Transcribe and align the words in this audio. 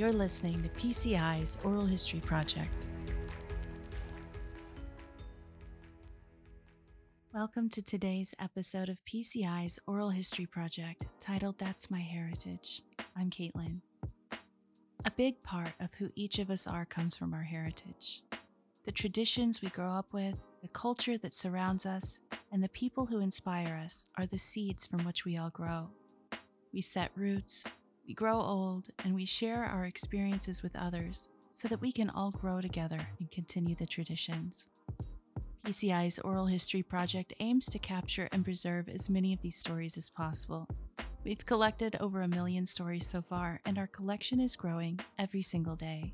You're 0.00 0.14
listening 0.14 0.62
to 0.62 0.68
PCI's 0.70 1.58
Oral 1.62 1.84
History 1.84 2.20
Project. 2.20 2.86
Welcome 7.34 7.68
to 7.68 7.82
today's 7.82 8.34
episode 8.40 8.88
of 8.88 8.96
PCI's 9.04 9.78
Oral 9.86 10.08
History 10.08 10.46
Project 10.46 11.04
titled 11.18 11.58
That's 11.58 11.90
My 11.90 12.00
Heritage. 12.00 12.80
I'm 13.14 13.28
Caitlin. 13.28 13.82
A 15.04 15.10
big 15.10 15.42
part 15.42 15.74
of 15.80 15.92
who 15.98 16.10
each 16.14 16.38
of 16.38 16.48
us 16.48 16.66
are 16.66 16.86
comes 16.86 17.14
from 17.14 17.34
our 17.34 17.42
heritage. 17.42 18.22
The 18.84 18.92
traditions 18.92 19.60
we 19.60 19.68
grow 19.68 19.90
up 19.90 20.14
with, 20.14 20.36
the 20.62 20.68
culture 20.68 21.18
that 21.18 21.34
surrounds 21.34 21.84
us, 21.84 22.22
and 22.50 22.64
the 22.64 22.70
people 22.70 23.04
who 23.04 23.20
inspire 23.20 23.78
us 23.84 24.06
are 24.16 24.24
the 24.24 24.38
seeds 24.38 24.86
from 24.86 25.04
which 25.04 25.26
we 25.26 25.36
all 25.36 25.50
grow. 25.50 25.90
We 26.72 26.80
set 26.80 27.10
roots, 27.14 27.66
we 28.10 28.14
grow 28.14 28.40
old, 28.40 28.88
and 29.04 29.14
we 29.14 29.24
share 29.24 29.64
our 29.64 29.84
experiences 29.84 30.64
with 30.64 30.74
others 30.74 31.28
so 31.52 31.68
that 31.68 31.80
we 31.80 31.92
can 31.92 32.10
all 32.10 32.32
grow 32.32 32.60
together 32.60 32.98
and 33.20 33.30
continue 33.30 33.76
the 33.76 33.86
traditions. 33.86 34.66
PCI's 35.64 36.18
Oral 36.18 36.46
History 36.46 36.82
Project 36.82 37.32
aims 37.38 37.66
to 37.66 37.78
capture 37.78 38.28
and 38.32 38.44
preserve 38.44 38.88
as 38.88 39.08
many 39.08 39.32
of 39.32 39.40
these 39.42 39.54
stories 39.54 39.96
as 39.96 40.08
possible. 40.08 40.66
We've 41.22 41.46
collected 41.46 41.98
over 42.00 42.22
a 42.22 42.26
million 42.26 42.66
stories 42.66 43.06
so 43.06 43.22
far, 43.22 43.60
and 43.64 43.78
our 43.78 43.86
collection 43.86 44.40
is 44.40 44.56
growing 44.56 44.98
every 45.16 45.42
single 45.42 45.76
day. 45.76 46.12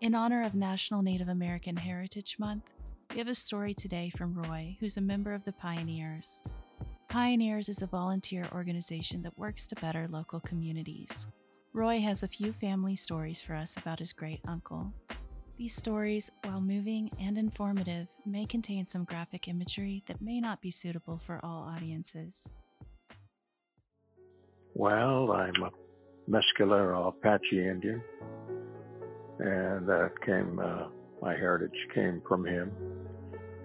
In 0.00 0.14
honor 0.14 0.42
of 0.42 0.54
National 0.54 1.02
Native 1.02 1.28
American 1.28 1.76
Heritage 1.76 2.38
Month, 2.38 2.70
we 3.10 3.18
have 3.18 3.28
a 3.28 3.34
story 3.34 3.74
today 3.74 4.10
from 4.16 4.32
Roy, 4.32 4.78
who's 4.80 4.96
a 4.96 5.02
member 5.02 5.34
of 5.34 5.44
the 5.44 5.52
Pioneers. 5.52 6.42
Pioneers 7.08 7.70
is 7.70 7.80
a 7.80 7.86
volunteer 7.86 8.44
organization 8.52 9.22
that 9.22 9.38
works 9.38 9.66
to 9.66 9.74
better 9.76 10.06
local 10.10 10.40
communities. 10.40 11.26
Roy 11.72 12.00
has 12.00 12.22
a 12.22 12.28
few 12.28 12.52
family 12.52 12.96
stories 12.96 13.40
for 13.40 13.54
us 13.54 13.78
about 13.78 13.98
his 13.98 14.12
great 14.12 14.40
uncle. 14.46 14.92
These 15.56 15.74
stories, 15.74 16.30
while 16.44 16.60
moving 16.60 17.10
and 17.18 17.38
informative, 17.38 18.08
may 18.26 18.44
contain 18.44 18.84
some 18.84 19.04
graphic 19.04 19.48
imagery 19.48 20.02
that 20.06 20.20
may 20.20 20.38
not 20.38 20.60
be 20.60 20.70
suitable 20.70 21.16
for 21.16 21.40
all 21.42 21.62
audiences. 21.62 22.50
Well, 24.74 25.32
I'm 25.32 25.62
a 25.62 25.70
Mescalero 26.30 27.08
Apache 27.08 27.68
Indian, 27.68 28.02
and 29.38 29.88
that 29.88 30.10
came, 30.26 30.58
uh, 30.58 30.88
my 31.22 31.32
heritage 31.32 31.70
came 31.94 32.20
from 32.28 32.44
him. 32.44 32.70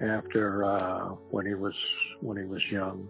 After 0.01 0.63
uh, 0.63 1.09
when 1.29 1.45
he 1.45 1.55
was 1.55 1.75
when 2.21 2.37
he 2.37 2.45
was 2.45 2.61
young, 2.71 3.07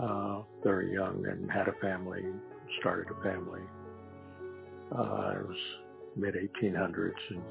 uh, 0.00 0.42
very 0.62 0.92
young 0.92 1.24
and 1.26 1.50
had 1.50 1.68
a 1.68 1.72
family, 1.80 2.22
started 2.80 3.06
a 3.10 3.22
family. 3.22 3.60
Uh, 4.96 5.32
it 5.40 5.48
was 5.48 5.56
mid 6.16 6.34
1800s, 6.34 7.12
and 7.30 7.42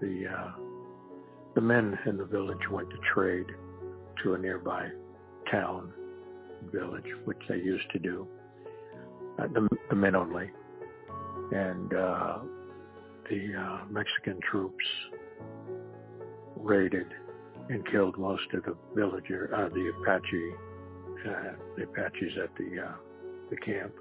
the 0.00 0.28
uh, 0.28 0.52
the 1.54 1.60
men 1.60 1.98
in 2.06 2.16
the 2.16 2.24
village 2.24 2.68
went 2.70 2.88
to 2.90 2.96
trade 3.14 3.46
to 4.22 4.34
a 4.34 4.38
nearby 4.38 4.88
town 5.50 5.92
village, 6.72 7.06
which 7.24 7.38
they 7.48 7.56
used 7.56 7.90
to 7.92 7.98
do. 7.98 8.26
Uh, 9.38 9.46
the, 9.48 9.68
the 9.90 9.96
men 9.96 10.14
only, 10.14 10.50
and 11.52 11.94
uh, 11.94 12.38
the 13.30 13.54
uh, 13.58 13.78
Mexican 13.90 14.38
troops 14.50 14.84
raided 16.56 17.06
and 17.68 17.86
killed 17.90 18.16
most 18.18 18.42
of 18.54 18.62
the 18.64 18.76
villager, 18.94 19.50
uh, 19.54 19.68
the 19.68 19.92
Apache 20.00 20.52
uh, 21.26 21.52
the 21.76 21.84
Apaches 21.84 22.32
at 22.42 22.50
the 22.56 22.82
uh, 22.82 22.92
the 23.50 23.56
camp, 23.56 23.92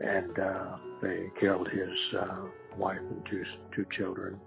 and 0.00 0.38
uh, 0.38 0.76
they 1.02 1.26
killed 1.40 1.68
his 1.68 2.20
uh, 2.20 2.36
wife 2.76 2.98
and 2.98 3.26
two 3.30 3.44
two 3.74 3.86
children. 3.96 4.38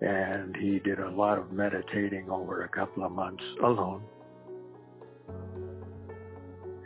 And 0.00 0.54
he 0.56 0.78
did 0.78 1.00
a 1.00 1.10
lot 1.10 1.38
of 1.38 1.50
meditating 1.50 2.30
over 2.30 2.62
a 2.62 2.68
couple 2.68 3.04
of 3.04 3.10
months 3.10 3.42
alone. 3.64 4.02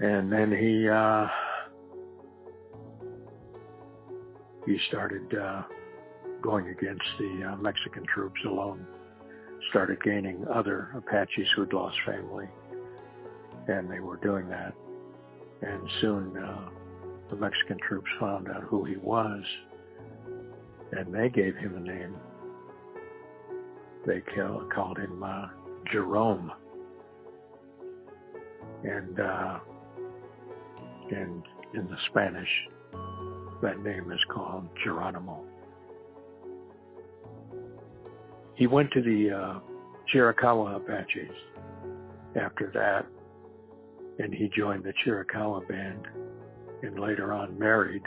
And 0.00 0.32
then 0.32 0.50
he 0.50 0.88
uh, 0.88 1.26
he 4.64 4.78
started 4.88 5.34
uh, 5.34 5.62
going 6.40 6.68
against 6.68 7.04
the 7.18 7.56
Mexican 7.60 8.04
troops 8.14 8.40
alone 8.46 8.86
started 9.72 10.02
gaining 10.02 10.44
other 10.52 10.90
Apaches 10.94 11.46
who'd 11.56 11.72
lost 11.72 11.96
family, 12.04 12.46
and 13.68 13.90
they 13.90 14.00
were 14.00 14.16
doing 14.16 14.48
that. 14.48 14.74
And 15.62 15.88
soon 16.00 16.36
uh, 16.36 16.68
the 17.28 17.36
Mexican 17.36 17.78
troops 17.86 18.08
found 18.18 18.48
out 18.48 18.62
who 18.64 18.84
he 18.84 18.96
was, 18.96 19.42
and 20.92 21.14
they 21.14 21.28
gave 21.28 21.56
him 21.56 21.76
a 21.76 21.80
name. 21.80 22.16
They 24.06 24.22
kill, 24.34 24.68
called 24.74 24.98
him 24.98 25.22
uh, 25.22 25.46
Jerome, 25.92 26.50
and 28.82 29.20
uh, 29.20 29.58
and 31.10 31.42
in 31.74 31.86
the 31.86 31.96
Spanish, 32.10 32.48
that 33.62 33.78
name 33.82 34.10
is 34.10 34.20
called 34.32 34.68
Geronimo. 34.82 35.44
He 38.56 38.66
went 38.66 38.90
to 38.92 39.02
the 39.02 39.30
uh, 39.30 39.58
Chiricahua 40.12 40.76
Apaches 40.76 41.30
after 42.36 42.70
that, 42.74 43.06
and 44.18 44.32
he 44.32 44.50
joined 44.56 44.84
the 44.84 44.92
Chiricahua 45.04 45.66
band 45.68 46.06
and 46.82 46.98
later 46.98 47.32
on 47.32 47.58
married 47.58 48.02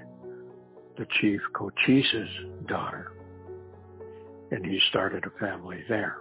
the 0.98 1.06
chief 1.22 1.42
Cochise's 1.54 2.30
daughter. 2.68 3.12
And 4.52 4.66
he 4.66 4.80
started 4.90 5.24
a 5.26 5.40
family 5.40 5.84
there 5.90 6.18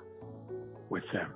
with 0.88 1.04
them. 1.12 1.32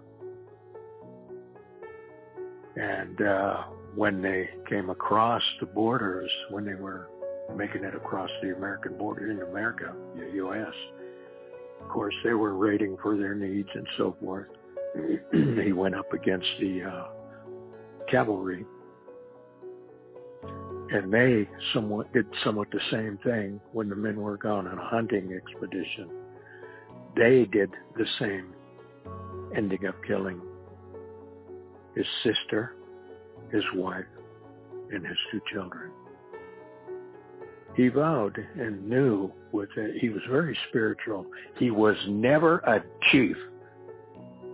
And 2.77 3.21
uh, 3.21 3.63
when 3.95 4.23
they 4.23 4.49
came 4.69 4.91
across 4.91 5.43
the 5.61 5.67
borders, 5.67 6.31
when 6.51 6.65
they 6.65 6.75
were 6.75 7.09
making 7.57 7.85
it 7.85 7.95
across 7.95 8.31
the 8.43 8.55
American 8.55 8.97
border 8.97 9.31
in 9.31 9.43
America, 9.43 9.95
the 10.17 10.31
U.S., 10.35 10.75
of 11.81 11.89
course, 11.89 12.15
they 12.25 12.35
were 12.35 12.55
raiding 12.55 12.97
for 13.03 13.17
their 13.17 13.35
needs 13.35 13.69
and 13.75 13.87
so 13.97 14.17
forth. 14.21 14.49
he 15.33 15.73
went 15.73 15.95
up 15.95 16.13
against 16.13 16.47
the 16.61 16.83
uh, 16.83 17.18
cavalry, 18.11 18.65
and 20.91 21.13
they 21.13 21.49
somewhat 21.75 22.13
did 22.13 22.27
somewhat 22.45 22.69
the 22.71 22.81
same 22.91 23.19
thing 23.25 23.61
when 23.73 23.89
the 23.89 23.97
men 23.97 24.17
were 24.17 24.37
gone 24.37 24.67
on 24.67 24.79
a 24.79 24.89
hunting 24.89 25.33
expedition. 25.33 26.09
They 27.17 27.47
did 27.51 27.71
the 27.97 28.07
same, 28.21 28.55
ending 29.55 29.87
up 29.87 29.97
killing 30.07 30.41
his 31.95 32.07
sister, 32.25 32.75
his 33.51 33.65
wife, 33.75 34.07
and 34.91 35.07
his 35.07 35.17
two 35.31 35.41
children 35.53 35.91
he 37.79 37.87
vowed 37.87 38.37
and 38.59 38.89
knew 38.89 39.31
with 39.53 39.69
it, 39.77 39.99
he 40.01 40.09
was 40.09 40.21
very 40.29 40.59
spiritual. 40.69 41.25
He 41.61 41.71
was 41.71 41.95
never 42.09 42.59
a 42.59 42.83
chief, 43.13 43.37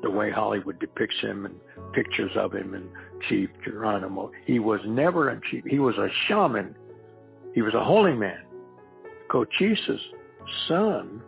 the 0.03 0.11
way 0.11 0.31
Hollywood 0.31 0.79
depicts 0.79 1.17
him 1.23 1.47
and 1.47 1.55
pictures 1.95 2.33
of 2.37 2.53
him 2.53 2.75
and 2.75 2.87
Chief 3.29 3.49
Geronimo. 3.65 4.31
He 4.47 4.59
was 4.59 4.81
never 4.87 5.31
a 5.31 5.41
chief. 5.51 5.65
He 5.67 5.79
was 5.79 5.97
a 5.97 6.09
shaman. 6.29 6.75
He 7.55 7.63
was 7.63 7.75
a 7.75 7.85
holy 7.85 8.15
man. 8.15 8.45
Cochise's 9.31 10.01
son, 10.69 11.23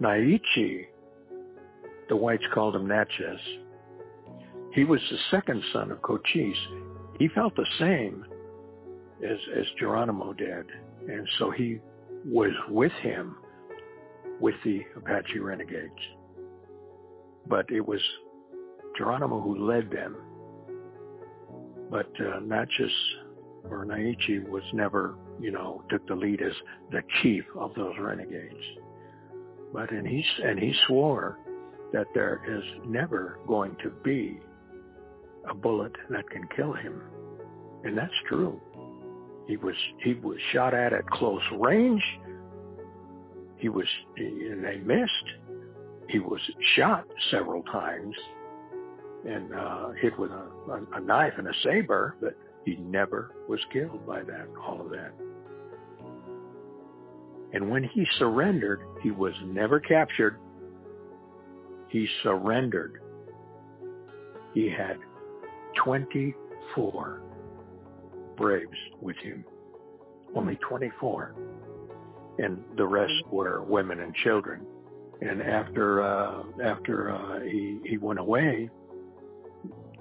Naiche, 0.00 0.86
the 2.08 2.16
whites 2.16 2.44
called 2.52 2.76
him 2.76 2.86
Natchez. 2.86 3.40
He 4.74 4.84
was 4.84 5.00
the 5.10 5.36
second 5.36 5.62
son 5.72 5.90
of 5.90 6.02
Cochise. 6.02 6.54
He 7.18 7.28
felt 7.28 7.54
the 7.54 7.66
same 7.78 8.24
as, 9.22 9.38
as 9.56 9.64
Geronimo 9.78 10.32
did. 10.32 10.66
And 11.08 11.26
so 11.38 11.50
he 11.50 11.78
was 12.24 12.50
with 12.68 12.92
him 13.02 13.36
with 14.40 14.54
the 14.64 14.80
Apache 14.96 15.38
renegades. 15.38 15.92
But 17.46 17.70
it 17.70 17.86
was 17.86 18.00
Geronimo 18.96 19.40
who 19.40 19.66
led 19.66 19.90
them. 19.90 20.16
But 21.94 22.10
uh, 22.18 22.40
Natchez 22.40 22.90
or 23.70 23.84
Naiche 23.84 24.48
was 24.48 24.64
never, 24.72 25.14
you 25.38 25.52
know, 25.52 25.84
took 25.88 26.04
the 26.08 26.16
lead 26.16 26.42
as 26.42 26.50
the 26.90 27.02
chief 27.22 27.44
of 27.56 27.72
those 27.76 27.94
renegades. 28.00 28.64
But 29.72 29.92
and 29.92 30.04
he 30.04 30.20
and 30.42 30.58
he 30.58 30.72
swore 30.88 31.38
that 31.92 32.08
there 32.12 32.42
is 32.48 32.64
never 32.84 33.38
going 33.46 33.76
to 33.84 33.90
be 34.02 34.40
a 35.48 35.54
bullet 35.54 35.92
that 36.10 36.28
can 36.30 36.48
kill 36.56 36.72
him, 36.72 37.00
and 37.84 37.96
that's 37.96 38.10
true. 38.28 38.60
He 39.46 39.56
was 39.56 39.76
he 40.02 40.14
was 40.14 40.38
shot 40.52 40.74
at 40.74 40.92
at 40.92 41.08
close 41.10 41.42
range. 41.60 42.02
He 43.58 43.68
was 43.68 43.86
and 44.16 44.64
they 44.64 44.78
missed. 44.78 45.28
He 46.08 46.18
was 46.18 46.40
shot 46.76 47.06
several 47.30 47.62
times 47.62 48.16
and 49.26 49.54
uh, 49.54 49.90
hit 50.00 50.18
with 50.18 50.30
a, 50.30 50.46
a, 50.70 50.86
a 50.96 51.00
knife 51.00 51.34
and 51.38 51.48
a 51.48 51.52
saber, 51.64 52.16
but 52.20 52.36
He 52.64 52.76
never 52.76 53.32
was 53.48 53.60
killed 53.72 54.06
by 54.06 54.22
that, 54.22 54.48
all 54.66 54.80
of 54.80 54.90
that. 54.90 55.12
And 57.54 57.70
when 57.70 57.84
he 57.84 58.04
surrendered, 58.18 58.80
he 59.00 59.12
was 59.12 59.32
never 59.46 59.78
captured. 59.78 60.40
He 61.88 62.08
surrendered. 62.24 63.00
He 64.54 64.68
had 64.68 64.98
24 65.84 67.22
braves 68.36 68.78
with 69.00 69.16
him. 69.18 69.44
Only 70.34 70.56
24. 70.68 71.34
And 72.38 72.64
the 72.76 72.86
rest 72.86 73.12
were 73.30 73.62
women 73.62 74.00
and 74.00 74.12
children. 74.24 74.66
And 75.20 75.40
after 75.40 76.02
uh, 76.02 76.42
after 76.62 77.12
uh, 77.12 77.40
he 77.42 77.78
he 77.84 77.98
went 77.98 78.18
away, 78.18 78.68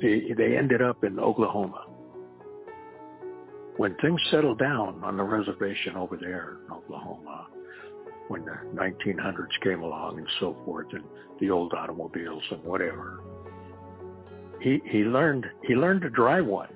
they, 0.02 0.58
ended 0.58 0.82
up 0.82 1.04
in 1.04 1.20
Oklahoma. 1.20 1.86
When 3.78 3.96
things 4.02 4.22
settled 4.32 4.60
down 4.60 5.04
on 5.04 5.18
the 5.18 5.24
reservation 5.24 5.96
over 5.96 6.18
there 6.18 6.58
in 6.66 6.72
Oklahoma, 6.72 7.48
when 8.28 8.46
the 8.46 8.58
1900s 8.76 9.48
came 9.64 9.82
along 9.82 10.20
and 10.20 10.28
so 10.40 10.56
forth, 10.66 10.88
and 10.94 11.04
the 11.40 11.50
old 11.50 11.74
automobiles 11.74 12.44
and 12.52 12.64
whatever, 12.64 13.22
he 14.62 14.82
he 14.86 15.00
learned 15.00 15.46
he 15.64 15.76
learned 15.76 16.02
to 16.02 16.10
drive 16.10 16.46
one 16.46 16.70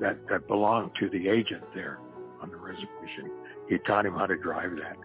that 0.00 0.18
that 0.28 0.46
belonged 0.46 0.90
to 1.00 1.08
the 1.08 1.28
agent 1.28 1.62
there 1.74 1.98
on 2.42 2.50
the 2.50 2.56
reservation. 2.56 3.30
He 3.68 3.78
taught 3.86 4.04
him 4.04 4.14
how 4.14 4.26
to 4.26 4.36
drive 4.36 4.72
that. 4.82 4.96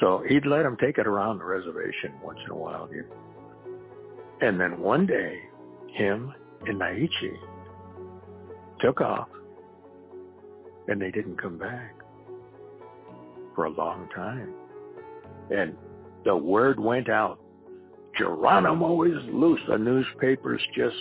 So 0.00 0.22
he'd 0.28 0.46
let 0.46 0.66
him 0.66 0.76
take 0.76 0.98
it 0.98 1.06
around 1.06 1.38
the 1.38 1.44
reservation 1.44 2.12
once 2.22 2.38
in 2.44 2.50
a 2.50 2.56
while. 2.56 2.88
And 4.40 4.60
then 4.60 4.80
one 4.80 5.06
day, 5.06 5.40
him 5.92 6.34
and 6.66 6.80
Naiche 6.80 7.38
took 8.80 9.00
off 9.00 9.28
and 10.88 11.00
they 11.00 11.10
didn't 11.10 11.40
come 11.40 11.58
back 11.58 11.94
for 13.54 13.64
a 13.64 13.70
long 13.70 14.08
time. 14.14 14.52
And 15.50 15.76
the 16.24 16.36
word 16.36 16.80
went 16.80 17.08
out 17.08 17.38
Geronimo 18.18 19.02
is 19.02 19.18
loose. 19.32 19.60
The 19.68 19.78
newspapers 19.78 20.60
just 20.76 20.94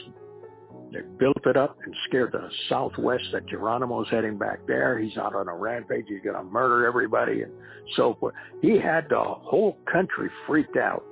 they 0.92 1.00
built 1.20 1.38
it 1.46 1.58
up 1.58 1.78
and 1.84 1.96
scared 2.08 2.32
the 2.34 2.48
Southwest 2.70 3.24
that 3.34 3.48
Geronimo's 3.48 4.06
heading 4.12 4.38
back 4.38 4.60
there. 4.68 5.00
He's 5.00 5.18
out 5.18 5.36
on 5.36 5.48
a 5.48 5.56
rampage. 5.56 6.06
He's 6.08 6.22
going 6.24 6.36
to 6.36 6.44
murder 6.44 6.86
everybody 6.86 7.42
and 7.42 7.52
so 7.98 8.16
forth. 8.20 8.36
He 8.62 8.80
had 8.80 9.08
the 9.10 9.20
whole 9.20 9.78
country 9.92 10.30
freaked 10.46 10.78
out. 10.78 11.04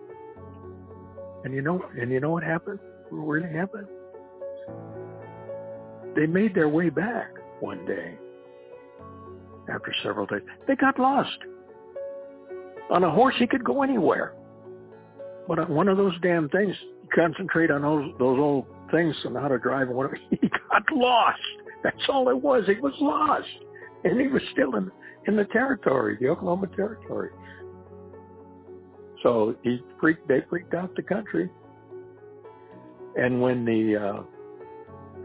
And 1.43 1.53
you 1.53 1.63
know, 1.63 1.83
and 1.99 2.11
you 2.11 2.19
know 2.19 2.29
what 2.29 2.43
happened? 2.43 2.77
What 3.09 3.25
really 3.25 3.51
happened? 3.51 3.87
They 6.15 6.25
made 6.25 6.53
their 6.53 6.69
way 6.69 6.89
back 6.89 7.29
one 7.59 7.85
day 7.85 8.17
after 9.69 9.93
several 10.03 10.25
days. 10.25 10.41
They 10.67 10.75
got 10.75 10.99
lost. 10.99 11.29
On 12.89 13.03
a 13.03 13.11
horse, 13.11 13.35
he 13.39 13.47
could 13.47 13.63
go 13.63 13.83
anywhere. 13.83 14.33
But 15.47 15.59
on 15.59 15.69
one 15.69 15.87
of 15.87 15.97
those 15.97 16.13
damn 16.21 16.49
things, 16.49 16.75
concentrate 17.15 17.71
on 17.71 17.81
those 17.81 18.11
those 18.19 18.39
old 18.39 18.65
things 18.91 19.15
and 19.25 19.35
how 19.35 19.47
to 19.47 19.57
drive 19.57 19.87
and 19.87 19.95
whatever. 19.95 20.17
He 20.29 20.49
got 20.49 20.83
lost. 20.91 21.39
That's 21.83 21.97
all 22.09 22.29
it 22.29 22.41
was. 22.41 22.63
He 22.67 22.79
was 22.81 22.93
lost, 22.99 23.47
and 24.03 24.19
he 24.19 24.27
was 24.27 24.41
still 24.53 24.75
in 24.75 24.91
in 25.27 25.35
the 25.35 25.45
territory, 25.45 26.17
the 26.19 26.27
Oklahoma 26.29 26.67
territory. 26.75 27.29
So 29.23 29.55
he 29.63 29.79
freaked. 29.99 30.27
They 30.27 30.39
freaked 30.49 30.73
out 30.73 30.95
the 30.95 31.03
country. 31.03 31.49
And 33.15 33.41
when 33.41 33.65
the 33.65 33.97
uh, 33.97 34.23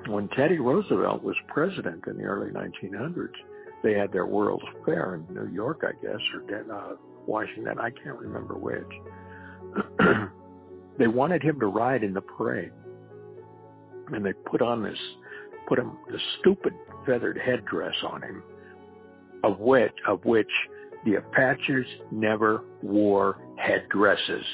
when 0.08 0.28
Teddy 0.28 0.58
Roosevelt 0.58 1.22
was 1.22 1.36
president 1.48 2.04
in 2.06 2.16
the 2.16 2.24
early 2.24 2.50
1900s, 2.50 3.28
they 3.82 3.92
had 3.94 4.12
their 4.12 4.26
World's 4.26 4.64
Fair 4.84 5.16
in 5.16 5.34
New 5.34 5.48
York, 5.52 5.82
I 5.82 5.92
guess, 6.04 6.20
or 6.34 6.72
uh, 6.72 6.96
Washington. 7.26 7.78
I 7.78 7.90
can't 7.90 8.18
remember 8.18 8.54
which. 8.54 8.84
they 10.98 11.06
wanted 11.06 11.42
him 11.42 11.60
to 11.60 11.66
ride 11.66 12.02
in 12.02 12.14
the 12.14 12.20
parade 12.20 12.72
and 14.12 14.24
they 14.24 14.32
put 14.32 14.62
on 14.62 14.82
this, 14.82 14.98
put 15.68 15.78
him 15.78 15.92
the 16.08 16.18
stupid 16.40 16.72
feathered 17.04 17.38
headdress 17.38 17.94
on 18.08 18.22
him, 18.22 18.42
of 19.44 19.58
which 19.58 19.92
of 20.08 20.24
which 20.24 20.50
the 21.04 21.16
Apaches 21.16 21.86
never 22.10 22.64
wore 22.82 23.38
headdresses 23.56 24.44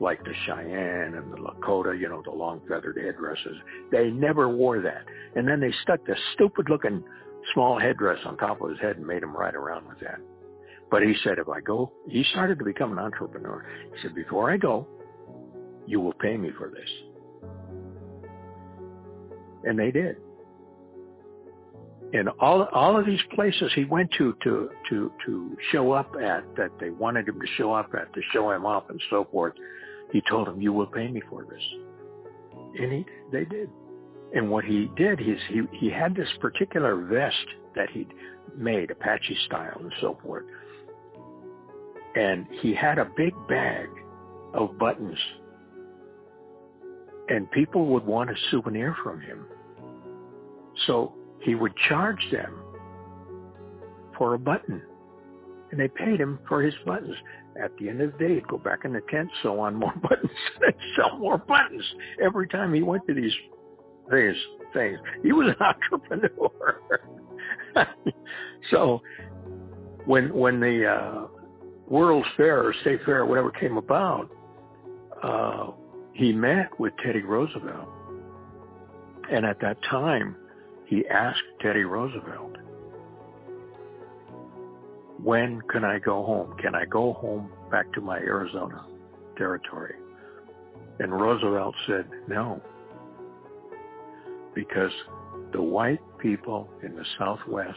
like 0.00 0.22
the 0.24 0.32
Cheyenne 0.46 1.14
and 1.14 1.32
the 1.32 1.36
Lakota, 1.36 1.98
you 1.98 2.08
know, 2.08 2.22
the 2.22 2.30
long 2.30 2.60
feathered 2.68 2.96
headdresses. 2.96 3.56
They 3.90 4.10
never 4.10 4.48
wore 4.48 4.80
that. 4.82 5.04
And 5.34 5.48
then 5.48 5.60
they 5.60 5.72
stuck 5.82 6.04
this 6.06 6.18
stupid 6.34 6.68
looking 6.68 7.02
small 7.54 7.78
headdress 7.80 8.18
on 8.26 8.36
top 8.36 8.60
of 8.60 8.70
his 8.70 8.78
head 8.80 8.96
and 8.96 9.06
made 9.06 9.22
him 9.22 9.34
ride 9.36 9.54
around 9.54 9.88
with 9.88 10.00
that. 10.00 10.20
But 10.90 11.02
he 11.02 11.14
said, 11.24 11.38
if 11.38 11.48
I 11.48 11.60
go, 11.60 11.92
he 12.08 12.22
started 12.32 12.58
to 12.58 12.64
become 12.64 12.92
an 12.92 12.98
entrepreneur. 12.98 13.66
He 13.92 13.98
said, 14.02 14.14
before 14.14 14.52
I 14.52 14.56
go, 14.56 14.86
you 15.86 16.00
will 16.00 16.14
pay 16.14 16.36
me 16.36 16.50
for 16.56 16.68
this 16.68 16.88
and 19.66 19.78
they 19.78 19.90
did. 19.90 20.16
And 22.12 22.28
all 22.40 22.68
all 22.72 22.98
of 22.98 23.04
these 23.04 23.20
places 23.34 23.70
he 23.74 23.84
went 23.84 24.08
to 24.16 24.34
to 24.44 24.70
to 24.88 25.12
to 25.26 25.56
show 25.72 25.90
up 25.92 26.14
at 26.14 26.44
that 26.56 26.70
they 26.80 26.90
wanted 26.90 27.28
him 27.28 27.40
to 27.40 27.46
show 27.58 27.72
up 27.72 27.90
at 27.94 28.12
to 28.14 28.20
show 28.32 28.52
him 28.52 28.64
off 28.64 28.84
and 28.88 29.00
so 29.10 29.26
forth, 29.30 29.54
he 30.12 30.22
told 30.30 30.48
them, 30.48 30.60
"You 30.60 30.72
will 30.72 30.86
pay 30.86 31.08
me 31.08 31.20
for 31.28 31.44
this," 31.44 31.62
and 32.78 32.92
he 32.92 33.06
they 33.32 33.44
did. 33.44 33.70
And 34.34 34.50
what 34.50 34.64
he 34.64 34.90
did 34.96 35.20
is 35.20 35.38
he 35.48 35.62
he 35.72 35.90
had 35.90 36.14
this 36.14 36.28
particular 36.40 36.96
vest 36.96 37.48
that 37.74 37.90
he'd 37.90 38.12
made 38.56 38.90
Apache 38.90 39.36
style 39.46 39.78
and 39.80 39.92
so 40.00 40.18
forth, 40.22 40.44
and 42.14 42.46
he 42.62 42.74
had 42.74 42.98
a 42.98 43.04
big 43.16 43.34
bag 43.48 43.88
of 44.54 44.78
buttons 44.78 45.18
and 47.28 47.50
people 47.50 47.86
would 47.86 48.04
want 48.04 48.30
a 48.30 48.34
souvenir 48.50 48.96
from 49.02 49.20
him. 49.20 49.46
So 50.86 51.12
he 51.40 51.54
would 51.54 51.72
charge 51.88 52.20
them 52.30 52.62
for 54.16 54.34
a 54.34 54.38
button. 54.38 54.82
And 55.70 55.80
they 55.80 55.88
paid 55.88 56.20
him 56.20 56.38
for 56.48 56.62
his 56.62 56.74
buttons. 56.84 57.16
At 57.62 57.76
the 57.78 57.88
end 57.88 58.00
of 58.00 58.12
the 58.12 58.18
day, 58.18 58.34
he'd 58.34 58.48
go 58.48 58.58
back 58.58 58.80
in 58.84 58.92
the 58.92 59.00
tent, 59.10 59.28
sew 59.42 59.60
on 59.60 59.74
more 59.74 59.94
buttons, 60.02 60.30
sell 60.96 61.18
more 61.18 61.38
buttons. 61.38 61.84
Every 62.24 62.48
time 62.48 62.74
he 62.74 62.82
went 62.82 63.06
to 63.06 63.14
these 63.14 63.32
things, 64.10 64.36
things. 64.72 64.98
He 65.22 65.32
was 65.32 65.54
an 65.58 65.66
entrepreneur. 65.92 66.80
so 68.70 69.00
when 70.04 70.32
when 70.34 70.60
the 70.60 70.86
uh, 70.86 71.26
World's 71.88 72.28
Fair 72.36 72.62
or 72.62 72.74
State 72.82 73.00
Fair 73.04 73.20
or 73.20 73.26
whatever 73.26 73.50
came 73.50 73.76
about, 73.76 74.28
uh, 75.22 75.72
he 76.14 76.32
met 76.32 76.78
with 76.78 76.92
Teddy 77.04 77.22
Roosevelt. 77.22 77.88
And 79.30 79.44
at 79.44 79.60
that 79.60 79.76
time, 79.90 80.36
he 80.86 81.04
asked 81.08 81.40
Teddy 81.60 81.82
Roosevelt, 81.82 82.56
When 85.26 85.60
can 85.72 85.84
I 85.84 85.98
go 85.98 86.24
home? 86.24 86.56
Can 86.62 86.76
I 86.76 86.84
go 86.84 87.14
home 87.14 87.50
back 87.68 87.92
to 87.94 88.00
my 88.00 88.18
Arizona 88.18 88.86
territory? 89.36 89.96
And 91.00 91.12
Roosevelt 91.12 91.74
said, 91.88 92.08
No. 92.28 92.62
Because 94.54 94.92
the 95.52 95.60
white 95.60 95.98
people 96.20 96.68
in 96.84 96.94
the 96.94 97.04
Southwest 97.18 97.76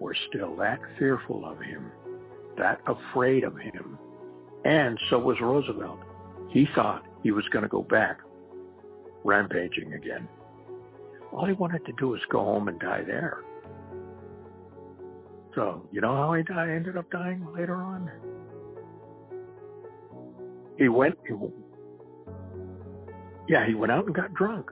were 0.00 0.16
still 0.28 0.56
that 0.56 0.80
fearful 0.98 1.46
of 1.48 1.60
him, 1.60 1.92
that 2.56 2.80
afraid 2.88 3.44
of 3.44 3.56
him. 3.56 3.96
And 4.64 4.98
so 5.10 5.20
was 5.20 5.36
Roosevelt. 5.40 6.00
He 6.50 6.66
thought 6.74 7.04
he 7.22 7.30
was 7.30 7.44
going 7.52 7.62
to 7.62 7.68
go 7.68 7.82
back 7.82 8.18
rampaging 9.22 9.92
again. 9.92 10.26
All 11.32 11.46
he 11.46 11.52
wanted 11.52 11.86
to 11.86 11.92
do 12.00 12.08
was 12.08 12.20
go 12.32 12.40
home 12.40 12.66
and 12.66 12.80
die 12.80 13.04
there. 13.06 13.44
So, 15.58 15.82
you 15.90 16.00
know 16.00 16.14
how 16.14 16.34
he 16.34 16.44
died, 16.44 16.68
ended 16.68 16.96
up 16.96 17.10
dying 17.10 17.44
later 17.52 17.74
on? 17.74 18.08
He 20.78 20.88
went, 20.88 21.16
he, 21.26 21.34
yeah, 23.48 23.66
he 23.66 23.74
went 23.74 23.90
out 23.90 24.06
and 24.06 24.14
got 24.14 24.32
drunk. 24.34 24.70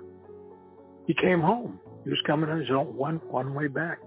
He 1.09 1.15
came 1.15 1.41
home. 1.41 1.81
He 2.05 2.11
was 2.11 2.21
coming 2.25 2.49
on 2.49 2.61
his 2.61 2.71
own 2.71 2.97
one 2.97 3.17
one 3.29 3.53
way 3.53 3.67
back, 3.67 3.99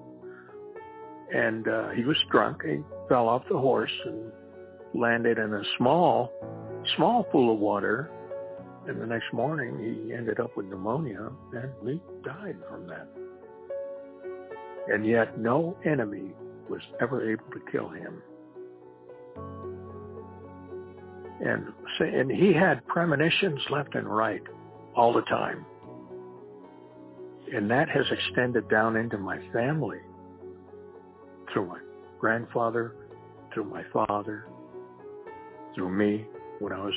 and 1.33 1.67
uh, 1.67 1.89
he 1.89 2.05
was 2.05 2.15
drunk. 2.31 2.61
He 2.63 2.77
fell 3.09 3.27
off 3.27 3.43
the 3.49 3.57
horse 3.57 3.91
and 4.05 4.31
landed 4.93 5.37
in 5.37 5.53
a 5.53 5.61
small, 5.77 6.31
small 6.95 7.25
pool 7.25 7.53
of 7.53 7.59
water 7.59 8.09
and 8.87 9.01
the 9.01 9.05
next 9.05 9.33
morning, 9.33 9.77
he 9.79 10.13
ended 10.13 10.39
up 10.39 10.55
with 10.55 10.65
pneumonia 10.67 11.29
and 11.51 11.71
he 11.83 12.01
died 12.23 12.55
from 12.69 12.87
that. 12.87 13.07
And 14.87 15.05
yet, 15.05 15.37
no 15.37 15.77
enemy 15.85 16.31
was 16.69 16.81
ever 17.01 17.31
able 17.31 17.45
to 17.53 17.61
kill 17.71 17.89
him. 17.89 18.21
And, 21.41 21.67
and 22.01 22.31
he 22.31 22.53
had 22.53 22.85
premonitions 22.87 23.59
left 23.71 23.95
and 23.95 24.07
right 24.07 24.43
all 24.95 25.13
the 25.13 25.21
time. 25.23 25.65
and 27.53 27.69
that 27.71 27.89
has 27.89 28.05
extended 28.11 28.69
down 28.69 28.95
into 28.95 29.17
my 29.17 29.39
family 29.53 29.99
through 31.53 31.67
my 31.67 31.79
grandfather, 32.19 32.93
through 33.53 33.65
my 33.65 33.83
father, 33.93 34.45
through 35.75 35.89
me 35.89 36.25
when 36.59 36.73
I 36.73 36.79
was 36.85 36.93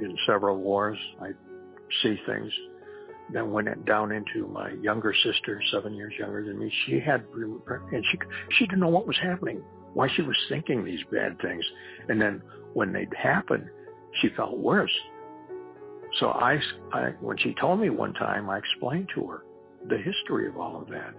in 0.00 0.16
several 0.26 0.58
wars. 0.58 0.98
I 1.20 1.30
see 2.02 2.16
things. 2.26 2.52
Then 3.32 3.50
went 3.50 3.68
down 3.86 4.12
into 4.12 4.46
my 4.48 4.72
younger 4.82 5.14
sister, 5.24 5.60
seven 5.72 5.94
years 5.94 6.12
younger 6.18 6.44
than 6.44 6.58
me. 6.58 6.70
She 6.86 7.00
had, 7.00 7.24
and 7.34 8.04
she 8.10 8.18
she 8.58 8.66
didn't 8.66 8.80
know 8.80 8.88
what 8.88 9.06
was 9.06 9.18
happening, 9.22 9.62
why 9.94 10.08
she 10.14 10.22
was 10.22 10.36
thinking 10.50 10.84
these 10.84 11.00
bad 11.10 11.40
things, 11.40 11.64
and 12.08 12.20
then 12.20 12.42
when 12.74 12.92
they'd 12.92 13.12
happen, 13.14 13.68
she 14.20 14.28
felt 14.36 14.58
worse. 14.58 14.92
So 16.20 16.28
I, 16.28 16.58
I, 16.92 17.10
when 17.20 17.36
she 17.38 17.54
told 17.60 17.80
me 17.80 17.90
one 17.90 18.14
time, 18.14 18.48
I 18.50 18.58
explained 18.58 19.08
to 19.14 19.26
her 19.26 19.44
the 19.88 19.98
history 19.98 20.46
of 20.46 20.56
all 20.56 20.80
of 20.80 20.88
that. 20.88 21.14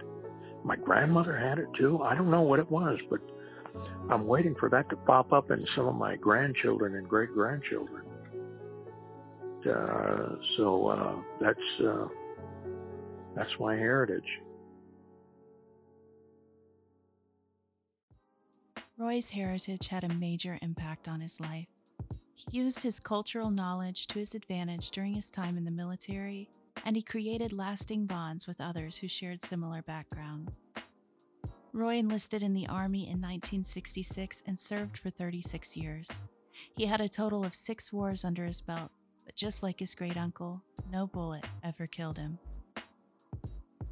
My 0.64 0.76
grandmother 0.76 1.36
had 1.36 1.58
it 1.58 1.68
too. 1.78 2.00
I 2.02 2.14
don't 2.14 2.30
know 2.30 2.42
what 2.42 2.58
it 2.58 2.70
was, 2.70 2.98
but 3.10 3.20
I'm 4.10 4.26
waiting 4.26 4.54
for 4.58 4.70
that 4.70 4.88
to 4.90 4.96
pop 4.96 5.32
up 5.32 5.50
in 5.50 5.64
some 5.76 5.86
of 5.86 5.94
my 5.94 6.16
grandchildren 6.16 6.94
and 6.94 7.08
great 7.08 7.32
grandchildren. 7.34 8.04
Uh, 9.66 10.36
so 10.56 10.88
uh, 10.88 11.16
that's 11.40 11.84
uh, 11.84 12.08
that's 13.34 13.50
my 13.58 13.74
heritage. 13.74 14.40
Roy's 18.96 19.30
heritage 19.30 19.88
had 19.88 20.04
a 20.04 20.14
major 20.14 20.56
impact 20.62 21.08
on 21.08 21.20
his 21.20 21.40
life. 21.40 21.66
He 22.34 22.58
used 22.58 22.82
his 22.82 23.00
cultural 23.00 23.50
knowledge 23.50 24.06
to 24.08 24.20
his 24.20 24.34
advantage 24.34 24.90
during 24.90 25.14
his 25.14 25.30
time 25.30 25.56
in 25.56 25.64
the 25.64 25.70
military, 25.70 26.48
and 26.84 26.94
he 26.94 27.02
created 27.02 27.52
lasting 27.52 28.06
bonds 28.06 28.46
with 28.46 28.60
others 28.60 28.96
who 28.96 29.08
shared 29.08 29.42
similar 29.42 29.82
backgrounds. 29.82 30.64
Roy 31.72 31.96
enlisted 31.96 32.42
in 32.42 32.54
the 32.54 32.68
Army 32.68 33.00
in 33.00 33.20
1966 33.20 34.44
and 34.46 34.56
served 34.56 34.96
for 34.96 35.10
36 35.10 35.76
years. 35.76 36.22
He 36.76 36.86
had 36.86 37.00
a 37.00 37.08
total 37.08 37.44
of 37.44 37.54
six 37.54 37.92
wars 37.92 38.24
under 38.24 38.44
his 38.44 38.60
belt, 38.60 38.92
but 39.34 39.38
just 39.38 39.62
like 39.62 39.80
his 39.80 39.94
great 39.94 40.16
uncle, 40.16 40.62
no 40.90 41.06
bullet 41.06 41.44
ever 41.62 41.86
killed 41.86 42.18
him. 42.18 42.38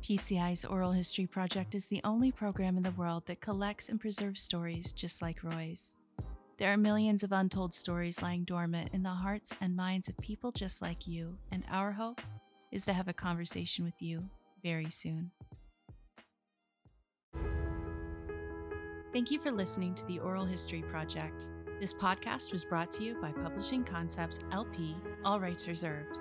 PCI's 0.02 0.64
Oral 0.64 0.92
History 0.92 1.26
Project 1.26 1.74
is 1.74 1.86
the 1.86 2.00
only 2.04 2.32
program 2.32 2.76
in 2.76 2.82
the 2.82 2.90
world 2.92 3.24
that 3.26 3.40
collects 3.40 3.88
and 3.88 4.00
preserves 4.00 4.40
stories 4.40 4.92
just 4.92 5.22
like 5.22 5.42
Roy's. 5.42 5.94
There 6.58 6.72
are 6.72 6.76
millions 6.76 7.22
of 7.22 7.32
untold 7.32 7.72
stories 7.72 8.22
lying 8.22 8.44
dormant 8.44 8.90
in 8.92 9.02
the 9.02 9.10
hearts 9.10 9.54
and 9.60 9.76
minds 9.76 10.08
of 10.08 10.16
people 10.18 10.52
just 10.52 10.82
like 10.82 11.06
you, 11.06 11.38
and 11.50 11.64
our 11.70 11.92
hope 11.92 12.20
is 12.70 12.84
to 12.86 12.92
have 12.92 13.08
a 13.08 13.12
conversation 13.12 13.84
with 13.84 14.00
you 14.00 14.28
very 14.62 14.90
soon. 14.90 15.30
Thank 19.12 19.30
you 19.30 19.40
for 19.40 19.50
listening 19.50 19.94
to 19.94 20.06
the 20.06 20.18
Oral 20.20 20.44
History 20.44 20.82
Project. 20.82 21.48
This 21.82 21.92
podcast 21.92 22.52
was 22.52 22.64
brought 22.64 22.92
to 22.92 23.02
you 23.02 23.16
by 23.20 23.32
Publishing 23.32 23.82
Concepts 23.82 24.38
LP, 24.52 24.94
all 25.24 25.40
rights 25.40 25.66
reserved. 25.66 26.20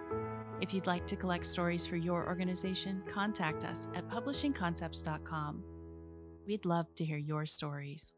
If 0.60 0.74
you'd 0.74 0.88
like 0.88 1.06
to 1.06 1.16
collect 1.16 1.46
stories 1.46 1.86
for 1.86 1.98
your 1.98 2.28
organization, 2.28 3.04
contact 3.08 3.64
us 3.64 3.88
at 3.94 4.10
publishingconcepts.com. 4.10 5.64
We'd 6.48 6.66
love 6.66 6.88
to 6.96 7.06
hear 7.06 7.20
your 7.20 7.46
stories. 7.46 8.12